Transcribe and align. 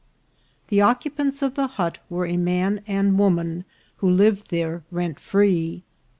The 0.69 0.81
occupants 0.81 1.43
of 1.43 1.53
the 1.53 1.67
hut 1.67 1.99
were 2.09 2.25
a 2.25 2.35
man 2.35 2.81
and 2.87 3.19
woman, 3.19 3.65
who 3.97 4.09
lived 4.09 4.49
there 4.49 4.81
rent 4.89 5.19
free. 5.19 5.83